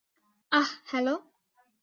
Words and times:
আহ, 0.51 0.69
hello? 0.85 1.15